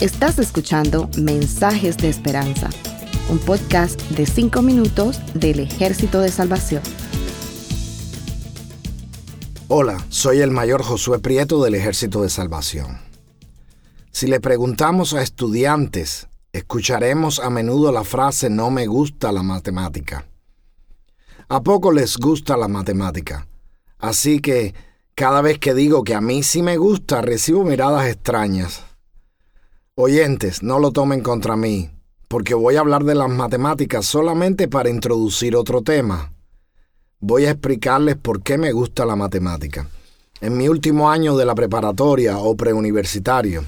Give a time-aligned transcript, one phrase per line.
[0.00, 2.70] Estás escuchando Mensajes de Esperanza,
[3.30, 6.82] un podcast de 5 minutos del Ejército de Salvación.
[9.68, 12.98] Hola, soy el mayor Josué Prieto del Ejército de Salvación.
[14.10, 20.26] Si le preguntamos a estudiantes, escucharemos a menudo la frase no me gusta la matemática.
[21.48, 23.46] ¿A poco les gusta la matemática?
[23.98, 24.74] Así que
[25.14, 28.84] cada vez que digo que a mí sí me gusta, recibo miradas extrañas.
[29.94, 31.90] Oyentes, no lo tomen contra mí,
[32.28, 36.32] porque voy a hablar de las matemáticas solamente para introducir otro tema.
[37.20, 39.86] Voy a explicarles por qué me gusta la matemática.
[40.40, 43.64] En mi último año de la preparatoria o preuniversitario,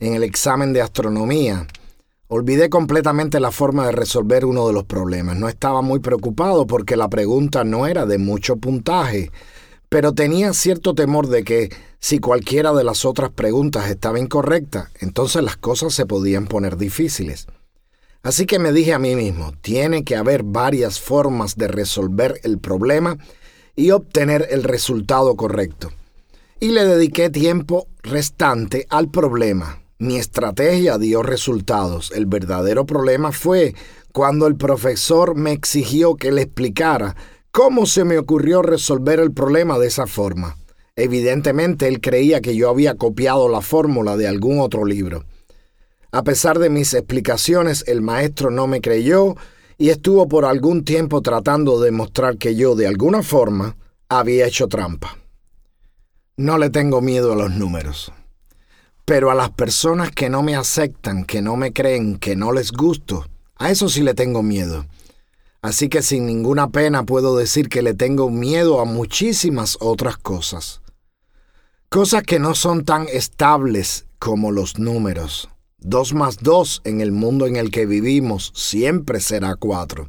[0.00, 1.66] en el examen de astronomía,
[2.26, 5.36] olvidé completamente la forma de resolver uno de los problemas.
[5.36, 9.30] No estaba muy preocupado porque la pregunta no era de mucho puntaje,
[9.92, 11.68] pero tenía cierto temor de que
[12.00, 17.46] si cualquiera de las otras preguntas estaba incorrecta, entonces las cosas se podían poner difíciles.
[18.22, 22.58] Así que me dije a mí mismo, tiene que haber varias formas de resolver el
[22.58, 23.18] problema
[23.76, 25.92] y obtener el resultado correcto.
[26.58, 29.82] Y le dediqué tiempo restante al problema.
[29.98, 32.12] Mi estrategia dio resultados.
[32.14, 33.74] El verdadero problema fue
[34.10, 37.14] cuando el profesor me exigió que le explicara
[37.52, 40.56] ¿Cómo se me ocurrió resolver el problema de esa forma?
[40.96, 45.26] Evidentemente él creía que yo había copiado la fórmula de algún otro libro.
[46.12, 49.34] A pesar de mis explicaciones, el maestro no me creyó
[49.76, 53.76] y estuvo por algún tiempo tratando de demostrar que yo, de alguna forma,
[54.08, 55.18] había hecho trampa.
[56.38, 58.14] No le tengo miedo a los números.
[59.04, 62.72] Pero a las personas que no me aceptan, que no me creen, que no les
[62.72, 64.86] gusto, a eso sí le tengo miedo.
[65.62, 70.82] Así que sin ninguna pena puedo decir que le tengo miedo a muchísimas otras cosas.
[71.88, 75.48] Cosas que no son tan estables como los números.
[75.78, 80.08] Dos más dos en el mundo en el que vivimos siempre será cuatro.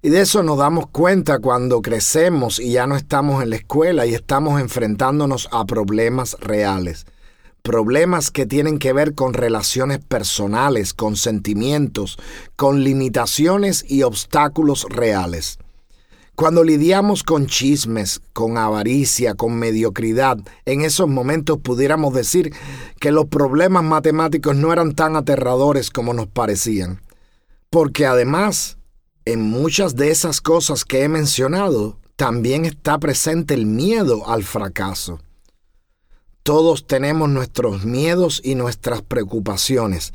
[0.00, 4.06] Y de eso nos damos cuenta cuando crecemos y ya no estamos en la escuela
[4.06, 7.04] y estamos enfrentándonos a problemas reales
[7.62, 12.18] problemas que tienen que ver con relaciones personales, con sentimientos,
[12.56, 15.58] con limitaciones y obstáculos reales.
[16.38, 22.52] Cuando lidiamos con chismes, con avaricia, con mediocridad, en esos momentos pudiéramos decir
[23.00, 27.02] que los problemas matemáticos no eran tan aterradores como nos parecían.
[27.70, 28.78] Porque además,
[29.24, 35.18] en muchas de esas cosas que he mencionado, también está presente el miedo al fracaso.
[36.48, 40.14] Todos tenemos nuestros miedos y nuestras preocupaciones.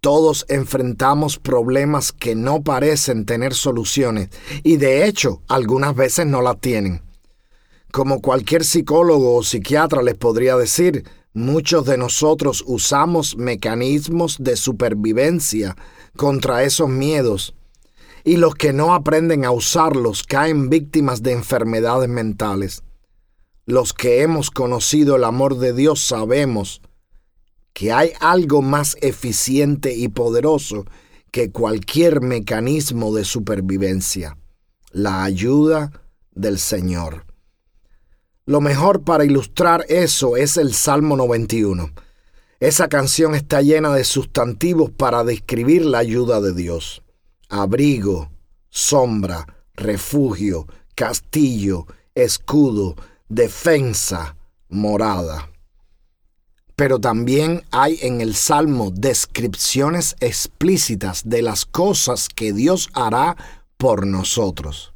[0.00, 4.30] Todos enfrentamos problemas que no parecen tener soluciones
[4.62, 7.02] y de hecho algunas veces no las tienen.
[7.92, 15.76] Como cualquier psicólogo o psiquiatra les podría decir, muchos de nosotros usamos mecanismos de supervivencia
[16.16, 17.54] contra esos miedos
[18.24, 22.83] y los que no aprenden a usarlos caen víctimas de enfermedades mentales.
[23.66, 26.82] Los que hemos conocido el amor de Dios sabemos
[27.72, 30.84] que hay algo más eficiente y poderoso
[31.30, 34.36] que cualquier mecanismo de supervivencia,
[34.92, 35.90] la ayuda
[36.30, 37.26] del Señor.
[38.46, 41.90] Lo mejor para ilustrar eso es el Salmo 91.
[42.60, 47.02] Esa canción está llena de sustantivos para describir la ayuda de Dios.
[47.48, 48.30] Abrigo,
[48.68, 52.96] sombra, refugio, castillo, escudo,
[53.28, 54.36] defensa,
[54.68, 55.50] morada.
[56.76, 63.36] Pero también hay en el Salmo descripciones explícitas de las cosas que Dios hará
[63.76, 64.92] por nosotros.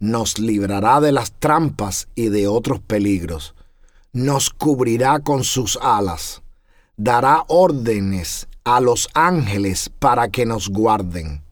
[0.00, 3.54] Nos librará de las trampas y de otros peligros.
[4.12, 6.42] Nos cubrirá con sus alas.
[6.96, 11.42] Dará órdenes a los ángeles para que nos guarden.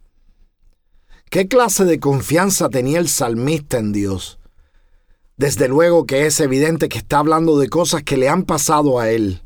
[1.30, 4.39] ¿Qué clase de confianza tenía el salmista en Dios?
[5.40, 9.08] Desde luego que es evidente que está hablando de cosas que le han pasado a
[9.08, 9.40] él,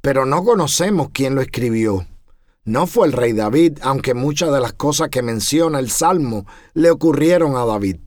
[0.00, 2.04] pero no conocemos quién lo escribió.
[2.64, 6.90] No fue el rey David, aunque muchas de las cosas que menciona el Salmo le
[6.90, 7.98] ocurrieron a David.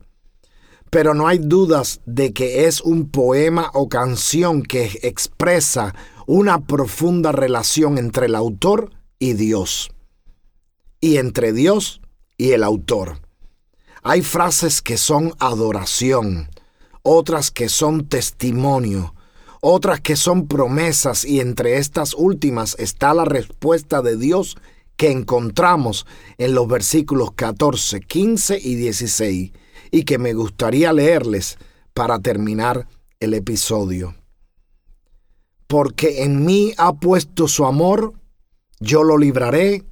[0.90, 5.94] Pero no hay dudas de que es un poema o canción que expresa
[6.26, 9.90] una profunda relación entre el autor y Dios,
[11.00, 12.02] y entre Dios
[12.36, 13.22] y el autor.
[14.02, 16.50] Hay frases que son adoración,
[17.02, 19.14] otras que son testimonio,
[19.60, 24.56] otras que son promesas y entre estas últimas está la respuesta de Dios
[24.96, 26.06] que encontramos
[26.38, 29.52] en los versículos 14, 15 y 16
[29.90, 31.58] y que me gustaría leerles
[31.94, 32.86] para terminar
[33.18, 34.14] el episodio.
[35.70, 38.14] porque en mí ha puesto su amor,
[38.80, 39.84] yo lo libraré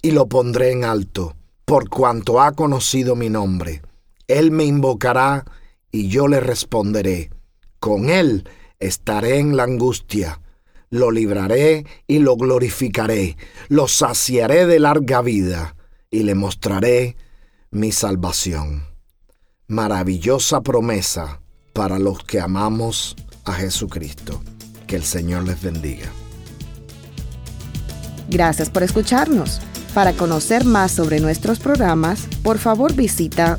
[0.00, 1.34] y lo pondré en alto,
[1.64, 3.82] por cuanto ha conocido mi nombre.
[4.28, 5.44] Él me invocará
[5.90, 7.30] y yo le responderé.
[7.80, 8.48] Con él
[8.78, 10.40] estaré en la angustia.
[10.90, 13.36] Lo libraré y lo glorificaré.
[13.68, 15.76] Lo saciaré de larga vida
[16.10, 17.16] y le mostraré
[17.70, 18.86] mi salvación.
[19.66, 21.40] Maravillosa promesa
[21.74, 24.40] para los que amamos a Jesucristo.
[24.86, 26.10] Que el Señor les bendiga.
[28.30, 29.60] Gracias por escucharnos.
[29.94, 33.58] Para conocer más sobre nuestros programas, por favor visita